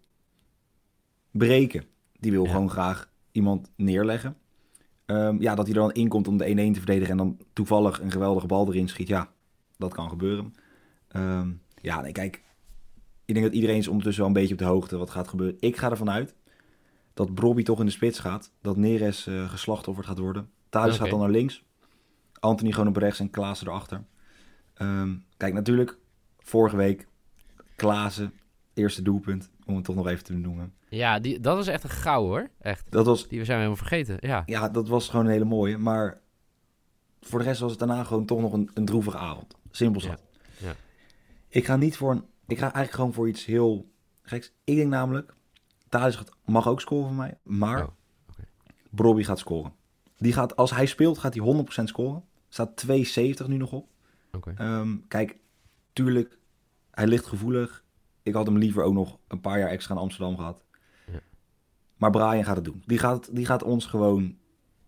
breken. 1.31 1.83
Die 2.19 2.31
wil 2.31 2.43
Ja. 2.45 2.51
gewoon 2.51 2.69
graag 2.69 3.09
iemand 3.31 3.71
neerleggen. 3.75 4.37
Ehm, 5.05 5.41
ja, 5.41 5.55
dat 5.55 5.65
hij 5.67 5.75
er 5.75 5.81
dan 5.81 5.91
inkomt 5.91 6.27
om 6.27 6.37
de 6.37 6.49
1-1 6.49 6.73
te 6.73 6.79
verdedigen 6.79 7.11
en 7.11 7.17
dan 7.17 7.37
toevallig 7.53 8.01
een 8.01 8.11
geweldige 8.11 8.47
bal 8.47 8.67
erin 8.67 8.87
schiet. 8.89 9.07
Ja, 9.07 9.31
dat 9.77 9.93
kan 9.93 10.09
gebeuren. 10.09 10.55
Ehm, 11.07 11.51
ja, 11.81 12.01
nee, 12.01 12.11
kijk. 12.11 12.41
Ik 13.25 13.33
denk 13.33 13.45
dat 13.45 13.55
iedereen 13.55 13.77
is 13.77 13.87
ondertussen 13.87 14.23
wel 14.23 14.31
een 14.33 14.39
beetje 14.39 14.53
op 14.53 14.59
de 14.59 14.65
hoogte 14.65 14.97
wat 14.97 15.09
gaat 15.09 15.27
gebeuren. 15.27 15.57
Ik 15.59 15.77
ga 15.77 15.89
ervan 15.89 16.09
uit 16.09 16.35
dat 17.13 17.33
Brobby 17.33 17.63
toch 17.63 17.79
in 17.79 17.85
de 17.85 17.91
spits 17.91 18.19
gaat. 18.19 18.51
Dat 18.61 18.77
Neres 18.77 19.27
eh 19.27 19.49
geslachtofferd 19.49 20.07
gaat 20.07 20.19
worden. 20.19 20.49
Oké. 20.69 20.91
gaat 21.01 21.09
dan 21.09 21.19
naar 21.19 21.29
links. 21.29 21.63
Anthony 22.39 22.71
gewoon 22.71 22.87
op 22.87 22.95
rechts 22.95 23.19
en 23.19 23.29
Klaassen 23.29 23.67
erachter. 23.67 24.03
Ehm, 24.81 25.15
kijk, 25.37 25.53
natuurlijk, 25.53 25.97
vorige 26.39 26.75
week 26.75 27.07
Klaassen, 27.75 28.33
eerste 28.73 29.01
doelpunt, 29.01 29.49
om 29.65 29.75
het 29.75 29.83
toch 29.85 29.95
nog 29.95 30.07
even 30.07 30.23
te 30.23 30.33
noemen. 30.33 30.73
Ja, 30.89 31.19
die, 31.19 31.39
dat 31.39 31.57
is 31.59 31.67
echt 31.67 31.83
een 31.83 31.89
gauw 31.89 32.23
hoor. 32.23 32.49
Echt. 32.59 32.85
Dat 32.91 33.05
was, 33.05 33.21
Die 33.27 33.29
zijn 33.45 33.47
we 33.47 33.53
helemaal 33.53 33.75
vergeten. 33.75 34.17
Ja. 34.19 34.43
ja, 34.45 34.69
dat 34.69 34.87
was 34.87 35.09
gewoon 35.09 35.25
een 35.25 35.31
hele 35.31 35.45
mooie, 35.45 35.77
maar 35.77 36.19
voor 37.21 37.39
de 37.39 37.45
rest 37.45 37.59
was 37.59 37.69
het 37.69 37.79
daarna 37.79 38.03
gewoon 38.03 38.25
toch 38.25 38.39
nog 38.41 38.53
een, 38.53 38.69
een 38.73 38.85
droevige 38.85 39.17
avond. 39.17 39.55
Simpel 39.71 40.01
zat. 40.01 40.23
Ja, 40.57 40.67
ja. 40.67 40.75
Ik 41.47 41.65
ga 41.65 41.75
niet 41.75 41.97
voor 41.97 42.11
een, 42.11 42.23
ik 42.47 42.57
ga 42.57 42.63
eigenlijk 42.63 42.93
gewoon 42.93 43.13
voor 43.13 43.27
iets 43.29 43.45
heel 43.45 43.89
geks. 44.21 44.51
Ik 44.63 44.75
denk 44.75 44.89
namelijk, 44.89 45.33
gaat- 45.89 46.31
mag 46.45 46.67
ook 46.67 46.81
scoren 46.81 47.07
van 47.07 47.15
mij, 47.15 47.37
maar 47.43 47.83
Oh. 47.83 47.89
Brobby 48.89 49.23
gaat 49.23 49.39
scoren. 49.39 49.73
Die 50.17 50.33
gaat, 50.33 50.55
als 50.55 50.71
hij 50.71 50.85
speelt, 50.85 51.17
gaat 51.17 51.33
hij 51.35 51.43
100% 51.43 51.83
scoren. 51.83 52.23
Staat 52.49 52.85
2,70 52.87 53.47
nu 53.47 53.57
nog 53.57 53.71
op. 53.71 53.89
Ehm, 54.55 54.97
kijk, 55.07 55.37
tuurlijk, 55.93 56.37
hij 56.91 57.07
ligt 57.07 57.25
gevoelig. 57.25 57.83
Ik 58.23 58.33
had 58.33 58.45
hem 58.45 58.57
liever 58.57 58.83
ook 58.83 58.93
nog 58.93 59.17
een 59.27 59.41
paar 59.41 59.59
jaar 59.59 59.69
extra 59.69 59.95
in 59.95 60.01
Amsterdam 60.01 60.35
gehad. 60.35 60.63
Ja. 61.11 61.19
Maar 61.97 62.09
Brian 62.09 62.43
gaat 62.43 62.55
het 62.55 62.65
doen. 62.65 62.83
Die 62.85 62.97
gaat, 62.97 63.35
die 63.35 63.45
gaat 63.45 63.63
ons 63.63 63.85
gewoon 63.85 64.37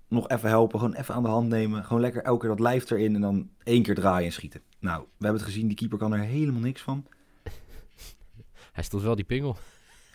nog 0.08 0.30
even 0.30 0.50
helpen. 0.50 0.80
Gewoon 0.80 0.94
even 0.94 1.16
aan 1.16 1.24
de 1.24 1.30
hand 1.30 1.50
nemen. 1.50 1.84
Gewoon 1.84 2.02
lekker 2.02 2.24
elke 2.24 2.40
keer 2.40 2.50
dat 2.50 2.60
lijf 2.60 2.90
erin 2.90 3.16
en 3.16 3.22
dan 3.22 3.50
één 3.64 3.84
keer 3.84 3.96
draaien 3.96 4.26
en 4.26 4.34
schieten. 4.34 4.62
Nou, 4.80 5.02
we 5.02 5.26
hebben 5.26 5.42
het 5.42 5.50
gezien. 5.50 5.68
Die 5.68 5.78
keeper 5.78 5.98
kan 5.98 6.14
er 6.14 6.20
helemaal 6.20 6.62
niks 6.62 6.82
van. 6.82 7.06
Hij 8.74 8.84
stond 8.84 9.04
wel 9.04 9.16
die 9.16 9.26
pingel. 9.26 9.58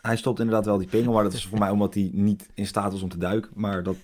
Hij 0.01 0.17
stopt 0.17 0.39
inderdaad 0.39 0.65
wel 0.65 0.79
die 0.79 0.89
pingel. 0.89 1.13
Maar 1.13 1.23
dat 1.23 1.33
is 1.33 1.47
voor 1.47 1.59
mij 1.59 1.71
omdat 1.79 1.95
hij 1.95 2.11
niet 2.13 2.49
in 2.55 2.67
staat 2.67 2.93
was 2.93 3.03
om 3.03 3.09
te 3.09 3.19
duiken. 3.19 3.51
Maar 3.55 3.83
dat, 3.83 3.97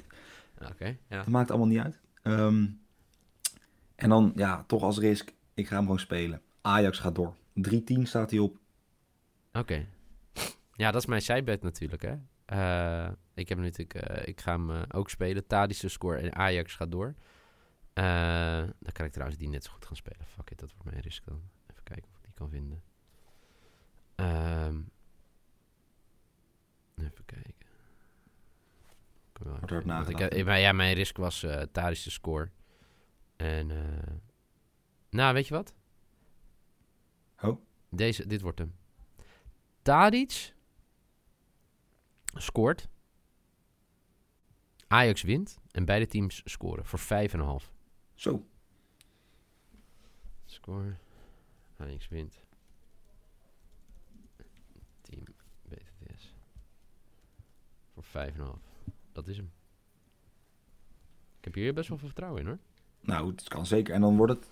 ja. 0.78 0.94
dat 1.08 1.26
maakt 1.26 1.50
allemaal 1.50 1.68
niet 1.68 1.80
uit. 1.80 2.00
Ehm, 2.22 2.66
en 3.94 4.08
dan, 4.08 4.32
ja, 4.36 4.64
toch 4.66 4.82
als 4.82 4.98
risk. 4.98 5.32
Ik 5.54 5.66
ga 5.66 5.74
hem 5.74 5.84
gewoon 5.84 5.98
spelen. 5.98 6.42
Ajax 6.60 6.98
gaat 6.98 7.14
door. 7.14 7.34
3-10 7.54 8.02
staat 8.02 8.30
hij 8.30 8.38
op. 8.38 8.58
Oké. 9.52 9.86
Ja, 10.72 10.90
dat 10.90 11.00
is 11.00 11.06
mijn 11.06 11.22
sidebet 11.22 11.62
natuurlijk, 11.62 12.02
hè. 12.02 12.16
Eh, 12.44 13.12
ik 13.34 13.48
heb 13.48 13.58
natuurlijk, 13.58 13.94
eh, 13.94 14.28
ik 14.28 14.40
ga 14.40 14.52
hem 14.52 14.70
eh, 14.70 14.82
ook 14.88 15.10
spelen. 15.10 15.46
Tadische 15.46 15.88
score 15.88 16.18
en 16.18 16.34
Ajax 16.34 16.74
gaat 16.74 16.90
door. 16.90 17.14
Dan 18.78 18.92
kan 18.92 19.06
ik 19.06 19.12
trouwens 19.12 19.38
die 19.38 19.48
net 19.48 19.64
zo 19.64 19.72
goed 19.72 19.86
gaan 19.86 19.96
spelen. 19.96 20.26
Fuck 20.26 20.50
it, 20.50 20.58
dat 20.58 20.70
wordt 20.72 20.90
mijn 20.90 21.02
risk 21.02 21.24
dan. 21.24 21.42
Even 21.70 21.82
kijken 21.82 22.04
of 22.10 22.16
ik 22.16 22.24
die 22.24 22.32
kan 22.34 22.50
vinden. 22.50 22.82
Ehm, 24.14 24.80
even 26.96 27.24
kijken. 27.24 27.54
Ik 29.32 29.40
Wordt 29.40 29.58
hard 29.58 29.72
ik, 29.72 29.84
nagedacht, 29.84 30.44
maar 30.44 30.60
ja, 30.60 30.72
mijn 30.72 30.94
risk 30.94 31.16
was 31.16 31.46
Tadische 31.72 32.10
score. 32.10 32.50
En, 33.36 33.70
eh, 33.70 34.14
nou, 35.10 35.34
weet 35.34 35.46
je 35.48 35.54
wat? 35.54 35.74
Oh. 37.40 37.60
Deze, 37.88 38.26
dit 38.26 38.40
wordt 38.40 38.58
hem. 38.58 38.74
Tadic 39.82 40.54
scoort. 42.34 42.88
Ajax 44.86 45.22
wint. 45.22 45.58
En 45.70 45.84
beide 45.84 46.06
teams 46.06 46.42
scoren 46.44 46.84
voor 46.84 46.98
5,5. 46.98 47.72
Zo. 48.14 48.46
Score. 50.44 50.96
Ajax 51.76 52.08
wint. 52.08 52.44
Team 55.00 55.24
BTTS. 55.62 56.34
Voor 57.92 58.04
5,5. 58.04 58.60
Dat 59.12 59.28
is 59.28 59.36
hem. 59.36 59.52
Ik 61.38 61.44
heb 61.44 61.54
hier 61.54 61.74
best 61.74 61.88
wel 61.88 61.98
veel 61.98 62.06
vertrouwen 62.06 62.40
in 62.40 62.46
hoor. 62.46 62.58
Nou, 63.04 63.30
het 63.30 63.48
kan 63.48 63.66
zeker. 63.66 63.94
En 63.94 64.00
dan 64.00 64.16
wordt 64.16 64.32
het 64.32 64.44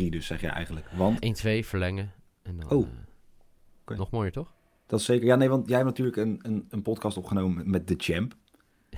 1-3 0.00 0.08
dus, 0.10 0.26
zeg 0.26 0.40
je 0.40 0.46
eigenlijk. 0.48 0.86
Want 0.96 1.18
1-2 1.24 1.66
verlengen. 1.66 2.12
En 2.42 2.56
dan, 2.60 2.70
Oh. 2.70 2.86
eh. 3.84 3.96
Nog 3.98 4.10
mooier 4.10 4.32
toch? 4.32 4.52
dat 4.86 5.00
is 5.00 5.06
zeker... 5.06 5.26
Ja, 5.26 5.36
nee, 5.36 5.48
want 5.48 5.66
jij 5.68 5.76
hebt 5.76 5.88
natuurlijk 5.88 6.16
een, 6.16 6.38
een, 6.42 6.66
een 6.70 6.82
podcast 6.82 7.16
opgenomen 7.16 7.70
met 7.70 7.88
de 7.88 7.94
champ. 7.98 8.34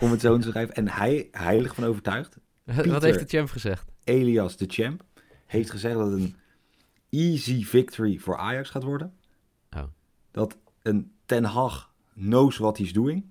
Om 0.00 0.10
het 0.10 0.20
zo 0.20 0.38
te 0.38 0.48
schrijven. 0.48 0.74
En 0.74 0.88
hij, 0.88 1.28
heilig 1.30 1.74
van 1.74 1.84
overtuigd, 1.84 2.38
Wat 2.64 3.02
heeft 3.02 3.18
de 3.30 3.36
champ 3.36 3.48
gezegd? 3.50 3.90
Elias 4.04 4.56
de 4.56 4.66
champ, 4.68 5.04
heeft 5.46 5.70
gezegd 5.70 5.94
dat 5.94 6.10
het 6.10 6.20
een 6.20 6.36
easy 7.10 7.64
victory 7.64 8.18
voor 8.18 8.36
Ajax 8.36 8.70
gaat 8.70 8.82
worden. 8.82 9.14
Oh. 9.76 9.82
Dat 10.30 10.56
een 10.82 11.12
Ten 11.26 11.44
Hag 11.44 11.92
knows 12.14 12.56
what 12.58 12.78
he's 12.78 12.92
doing. 12.92 13.24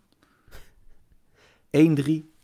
1-3 1.77 2.34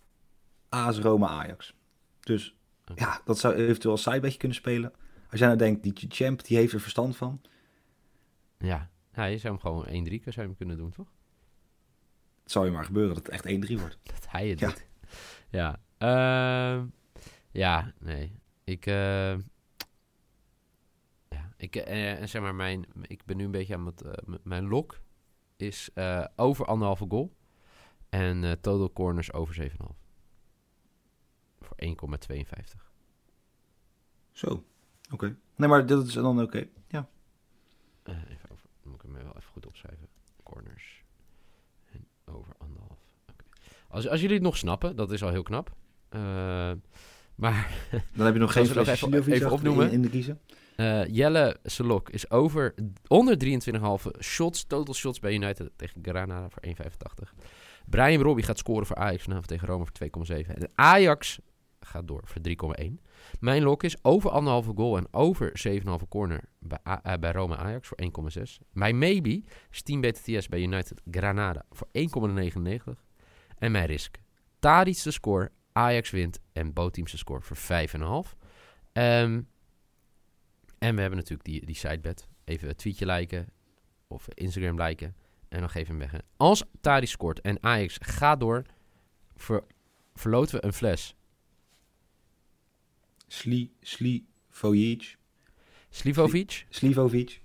AS 0.71 0.99
Roma 0.99 1.27
Ajax. 1.27 1.73
Dus 2.19 2.55
ja, 2.95 3.21
dat 3.25 3.39
zou 3.39 3.53
eventueel 3.53 3.93
als 3.93 4.03
sidebedje 4.03 4.37
kunnen 4.37 4.57
spelen. 4.57 4.93
Als 5.29 5.39
jij 5.39 5.47
nou 5.47 5.59
denkt, 5.59 5.83
die 5.83 5.93
champ 6.09 6.43
die 6.43 6.57
heeft 6.57 6.73
er 6.73 6.79
verstand 6.81 7.17
van. 7.17 7.41
Ja. 8.57 8.89
ja, 9.13 9.23
je 9.25 9.37
zou 9.37 9.53
hem 9.53 9.61
gewoon 9.61 9.85
1-3 9.85 9.89
zou 9.89 10.05
je 10.35 10.41
hem 10.41 10.55
kunnen 10.55 10.77
doen 10.77 10.91
toch? 10.91 11.07
Het 12.43 12.51
zou 12.51 12.65
je 12.65 12.71
maar 12.71 12.85
gebeuren 12.85 13.15
dat 13.15 13.25
het 13.25 13.33
echt 13.45 13.45
1-3 13.71 13.79
wordt. 13.79 13.97
Dat 14.13 14.25
hij 14.29 14.47
het 14.47 14.59
Ja. 14.59 14.67
doet. 14.67 14.85
Ja. 15.49 15.79
Ehm, 15.97 16.85
ja, 17.51 17.93
nee. 17.99 18.39
Ik, 18.63 18.85
eh, 18.85 19.31
ja, 21.29 21.53
ik, 21.57 21.75
eh, 21.75 22.19
en 22.19 22.29
zeg 22.29 22.41
maar, 22.41 22.55
mijn, 22.55 22.85
ik 23.01 23.25
ben 23.25 23.37
nu 23.37 23.43
een 23.45 23.51
beetje 23.51 23.75
aan 23.75 23.85
het, 23.85 24.01
eh, 24.01 24.11
mijn 24.43 24.67
lok 24.67 24.99
is 25.57 25.89
eh, 25.93 26.25
over 26.35 26.65
anderhalve 26.65 27.05
goal 27.09 27.35
en 28.09 28.43
eh, 28.43 28.51
total 28.51 28.93
corners 28.93 29.33
over 29.33 29.53
7,5. 29.53 29.99
Voor 31.77 32.09
1,52. 32.75 32.89
Zo, 34.31 34.63
oké. 35.11 35.35
Nee, 35.55 35.69
maar 35.69 35.85
dat 35.85 36.07
is 36.07 36.13
dan 36.13 36.41
oké. 36.41 36.67
Ja. 36.87 37.09
Eh, 38.03 38.15
even 38.29 38.49
over, 38.51 38.65
moet 38.83 38.95
ik 38.95 39.01
hem 39.01 39.13
wel 39.13 39.35
even 39.37 39.49
goed 39.51 39.65
opschrijven. 39.65 40.07
Corners 40.43 41.03
en 41.91 42.07
over 42.25 42.53
anderhalf. 42.57 42.99
Als, 43.87 44.07
als 44.07 44.19
jullie 44.21 44.35
het 44.35 44.43
nog 44.45 44.57
snappen, 44.57 44.95
dat 44.95 45.11
is 45.11 45.23
al 45.23 45.29
heel 45.29 45.43
knap. 45.43 45.75
Eh, 46.09 46.21
maar 47.35 47.69
Dan 48.15 48.25
heb 48.25 48.33
je 48.33 48.39
nog 48.39 48.51
geen 48.51 48.67
nog 48.75 48.87
even- 48.87 49.31
even 49.33 49.51
opnoemen? 49.51 49.85
In, 49.87 49.91
in 49.91 50.01
de 50.01 50.09
kiezen. 50.09 50.39
Eh, 50.75 51.05
Jelle 51.05 51.57
Selok 51.63 52.09
is 52.09 52.29
over 52.29 52.73
onder 53.07 53.37
23,5 53.37 54.19
shots, 54.19 54.63
total 54.63 54.93
shots 54.93 55.19
bij 55.19 55.33
United 55.33 55.71
tegen 55.75 55.99
Granada 56.03 56.49
voor 56.49 56.63
1,85. 56.67 57.33
Brian 57.85 58.21
Robbie 58.21 58.45
gaat 58.45 58.57
scoren 58.57 58.85
voor 58.85 58.95
Ajax 58.95 59.23
vanavond 59.23 59.47
tegen 59.47 59.67
Rome 59.67 59.85
voor 59.85 60.25
2,7. 60.43 60.47
En 60.55 60.69
Ajax 60.75 61.39
gaat 61.85 62.07
door 62.07 62.21
voor 62.23 62.41
3,1. 62.41 63.01
Mijn 63.39 63.63
lok 63.63 63.83
is 63.83 64.03
over 64.03 64.29
anderhalve 64.29 64.71
goal 64.75 64.97
en 64.97 65.07
over 65.11 65.51
7,5 65.53 66.07
corner 66.09 66.43
bij, 66.59 66.79
eh, 66.83 67.13
bij 67.19 67.31
Rome 67.31 67.57
Ajax 67.57 67.87
voor 67.87 67.97
1,6. 67.97 68.59
Mijn 68.71 68.97
maybe 68.97 69.43
is 69.71 69.81
10 69.81 70.01
BTTS 70.01 70.47
bij 70.47 70.61
United 70.61 71.01
Granada 71.11 71.65
voor 71.69 71.87
1,99. 71.91 73.05
En 73.57 73.71
mijn 73.71 73.85
risk. 73.85 74.17
Tadic 74.59 75.03
de 75.03 75.11
score, 75.11 75.51
Ajax 75.71 76.09
wint 76.09 76.39
en 76.53 76.73
bootteams 76.73 77.11
de 77.11 77.17
score 77.17 77.41
voor 77.41 77.57
5,5. 77.57 78.35
Ehm 78.91 79.41
en 80.81 80.95
we 80.95 81.01
hebben 81.01 81.19
natuurlijk 81.19 81.43
die, 81.43 81.65
die 81.65 81.75
sidebet. 81.75 82.27
Even 82.43 82.69
een 82.69 82.75
tweetje 82.75 83.05
liken 83.05 83.47
of 84.07 84.27
Instagram 84.33 84.81
liken. 84.81 85.15
En 85.49 85.59
dan 85.59 85.69
geef 85.69 85.87
hem 85.87 85.97
weg. 85.97 86.13
Als 86.37 86.63
Tadic 86.81 87.09
scoort 87.09 87.41
en 87.41 87.63
Ajax 87.63 87.97
gaat 88.01 88.39
door, 88.39 88.63
ver, 89.35 89.63
verloten 90.13 90.55
we 90.55 90.65
een 90.65 90.73
fles. 90.73 91.15
Sli, 93.31 93.71
Slivojic. 93.81 95.17
Slivovic. 95.89 96.65
Slivovic. 96.69 97.41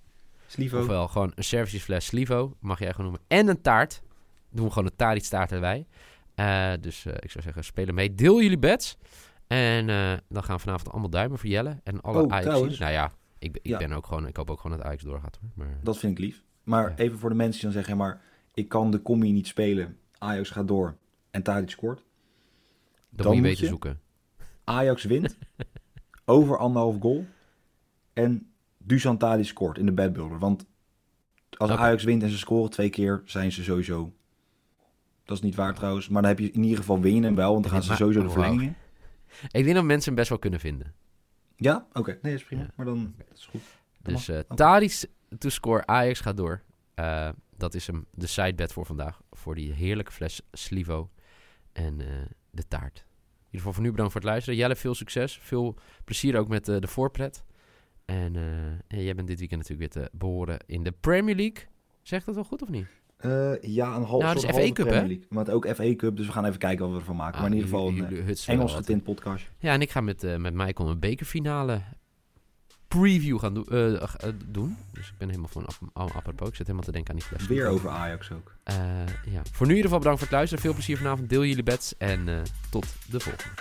Slivo. 0.47 0.79
Ofwel 0.81 1.09
gewoon 1.09 1.33
een 1.35 1.45
servicefles 1.45 2.07
Slivo, 2.07 2.57
mag 2.61 2.79
jij 2.79 2.91
gewoon 2.91 3.11
noemen. 3.11 3.21
En 3.29 3.49
een 3.49 3.61
taart. 3.61 4.03
Doen 4.51 4.65
we 4.65 4.71
gewoon 4.73 4.89
een 4.89 4.97
Tadic 4.97 5.23
taart 5.23 5.53
erbij. 5.53 5.87
Eh, 6.35 6.73
dus 6.81 7.05
eh, 7.07 7.13
ik 7.21 7.31
zou 7.31 7.45
zeggen, 7.45 7.65
spelen 7.65 7.95
mee. 7.95 8.15
Deel 8.15 8.43
jullie 8.43 8.59
bets. 8.59 8.97
En 9.47 9.89
eh, 9.89 10.13
dan 10.29 10.45
gaan 10.45 10.57
we 10.57 10.63
vanavond 10.63 10.91
allemaal 10.91 11.11
duimen 11.11 11.39
voor 11.39 11.49
Jelle. 11.49 11.81
En 11.85 12.01
alle 12.01 12.23
Oh, 12.23 12.31
Ajax. 12.31 12.45
trouwens. 12.45 12.79
Nou 12.79 12.93
ja, 12.93 13.13
ik, 13.39 13.53
ben- 13.53 13.61
ik 13.65 13.71
Ja. 13.71 13.79
ben 13.79 13.93
ook 13.93 14.07
gewoon, 14.07 14.27
ik 14.27 14.37
hoop 14.37 14.51
ook 14.51 14.61
gewoon 14.61 14.77
dat 14.77 14.87
Ajax 14.87 15.03
doorgaat 15.03 15.39
hoor. 15.41 15.51
Maar, 15.55 15.79
Dat 15.83 15.99
vind 15.99 16.13
ik 16.13 16.25
lief. 16.25 16.43
Maar 16.65 16.89
Ja. 16.91 16.97
even 16.97 17.19
voor 17.19 17.29
de 17.31 17.35
mensen 17.37 17.55
die 17.61 17.63
dan 17.63 17.73
zeggen, 17.73 17.97
maar 17.97 18.21
ik 18.55 18.69
kan 18.69 18.91
de 18.91 19.03
commie 19.03 19.33
niet 19.33 19.47
spelen. 19.47 19.99
Ajax 20.19 20.51
gaat 20.51 20.69
door 20.69 20.97
en 21.31 21.43
Tadic 21.43 21.71
scoort. 21.71 22.05
dan, 23.11 23.27
moet 23.27 23.37
je 23.37 23.43
weten 23.43 23.67
zoeken. 23.67 24.01
Ajax 24.67 25.05
wint. 25.05 25.39
over 26.25 26.59
anderhalf 26.59 26.97
goal. 27.01 27.27
En 28.13 28.51
Dusan 28.79 29.19
Tadic 29.19 29.47
scoort 29.47 29.79
in 29.79 29.87
de 29.87 29.93
bedbuilder. 29.93 30.39
Want 30.39 30.67
als. 31.57 31.71
Ajax 31.71 32.05
wint 32.05 32.23
en 32.23 32.31
ze 32.31 32.39
scoren 32.39 32.71
twee 32.71 32.91
keer, 32.91 33.23
zijn 33.25 33.53
ze 33.53 33.63
sowieso... 33.63 34.13
Dat 35.25 35.37
is 35.37 35.43
niet 35.43 35.55
waar 35.55 35.75
trouwens. 35.75 36.09
Maar 36.09 36.23
dan 36.23 36.31
heb 36.31 36.41
je 36.41 36.51
in 36.51 36.63
ieder 36.63 36.79
geval 36.79 37.01
winnen 37.01 37.35
wel. 37.35 37.51
Want 37.53 37.63
dan 37.63 37.73
gaan 37.73 37.83
ze 37.83 37.95
sowieso 37.95 38.23
de 38.23 38.31
verlenging 38.31 38.63
in. 38.63 38.77
Ik 39.43 39.65
denk 39.65 39.75
dat 39.75 39.85
mensen 39.85 40.07
hem 40.07 40.15
best 40.15 40.29
wel 40.29 40.39
kunnen 40.39 40.61
vinden. 40.61 40.95
Ja? 41.57 41.87
Oké. 41.93 42.11
Nee, 42.11 42.33
dat 42.33 42.41
is 42.41 42.45
prima. 42.45 42.63
Ja. 42.63 42.71
Maar 42.77 42.87
dan 42.87 43.15
dat 43.17 43.39
is 43.39 43.47
goed. 43.47 43.61
Dat 44.03 44.15
Dus. 44.15 44.45
Tadic 44.55 45.05
to 45.39 45.49
score, 45.49 45.87
Ajax 45.87 46.21
gaat 46.21 46.37
door. 46.37 46.63
Eh, 46.95 47.29
dat 47.57 47.75
is 47.75 47.87
hem, 47.87 48.07
de 48.11 48.27
sidebet 48.27 48.73
voor 48.73 48.87
vandaag. 48.87 49.21
Voor 49.33 49.55
die 49.55 49.73
heerlijke 49.73 50.13
fles 50.13 50.41
Slivo 50.53 51.11
en 51.73 52.01
eh, 52.01 52.07
de 52.51 52.69
taart. 52.69 53.05
Ieder 53.57 53.71
geval 53.71 53.73
voor 53.73 53.83
nu 53.83 53.91
bedankt 53.91 54.13
voor 54.13 54.21
het 54.21 54.31
luisteren. 54.31 54.59
Jelle, 54.59 54.77
veel 54.77 54.95
succes. 54.95 55.39
Veel 55.43 55.75
plezier 56.05 56.39
ook 56.39 56.49
met 56.49 56.69
eh, 56.69 56.81
de 56.81 56.87
voorpret. 56.87 57.45
En, 58.05 58.37
eh, 58.37 58.97
en 58.99 59.03
jij 59.05 59.15
bent 59.15 59.29
dit 59.29 59.39
weekend 59.39 59.61
natuurlijk 59.69 59.95
weer 59.95 60.05
te 60.05 60.11
behoren 60.17 60.59
in 60.67 60.83
de 60.83 60.93
Premier 60.93 61.37
League. 61.37 61.65
Zegt 62.03 62.27
dat 62.27 62.35
wel 62.35 62.45
goed 62.45 62.63
of 62.63 62.69
niet? 62.69 62.87
Eh, 63.17 63.53
ja, 63.61 63.97
een 63.97 64.03
half 64.03 64.23
Nou, 64.23 64.35
dat 64.35 64.37
is 64.37 64.41
soort 64.41 64.55
halve 64.55 64.73
Cup, 64.73 64.87
Premier 64.87 65.03
hè? 65.03 65.07
League. 65.07 65.27
Maar 65.29 65.45
het 65.45 65.55
ook 65.55 65.67
FA 65.67 65.95
Cup, 65.95 66.17
dus 66.17 66.27
we 66.27 66.33
gaan 66.33 66.45
even 66.45 66.59
kijken 66.59 66.85
wat 66.85 66.95
we 66.95 67.01
ervan 67.01 67.17
maken. 67.17 67.35
Ah, 67.35 67.41
maar 67.41 67.51
in 67.51 67.57
ieder 67.57 67.71
geval 67.71 67.89
een 67.89 68.37
Engels 68.47 68.75
getint 68.75 69.03
podcast. 69.03 69.51
Ja, 69.59 69.73
en 69.73 69.81
ik 69.81 69.91
ga 69.91 70.01
met, 70.01 70.25
eh, 70.25 70.37
met 70.37 70.55
Michael 70.55 70.89
een 70.89 70.99
bekerfinale 70.99 71.81
preview 73.01 73.39
gaan 73.39 73.55
doen, 73.55 73.67
eh, 73.69 73.95
eh, 74.03 74.09
doen. 74.47 74.77
Dus 74.93 75.07
ik 75.09 75.15
ben 75.19 75.29
helemaal 75.29 75.51
ap- 75.93 76.11
apropos. 76.17 76.49
Ik 76.49 76.55
zit 76.55 76.67
helemaal 76.67 76.87
te 76.87 76.93
denken 76.93 77.11
aan 77.15 77.19
die 77.19 77.29
fles. 77.29 77.47
Weer 77.47 77.67
over 77.69 77.89
Ajax 77.91 78.31
ook. 78.33 78.55
Eh, 78.65 78.75
ja. 79.27 79.43
Voor 79.53 79.67
nu 79.67 79.73
in 79.73 79.77
ieder 79.77 79.83
geval 79.83 79.99
bedankt 79.99 80.19
voor 80.19 80.29
het 80.29 80.37
luisteren. 80.37 80.65
Veel 80.65 80.73
plezier 80.75 80.97
vanavond. 80.97 81.29
Deel 81.29 81.45
jullie 81.45 81.63
bets. 81.63 81.97
En 81.99 82.43
tot 82.71 82.87
de 83.11 83.21
volgende. 83.21 83.55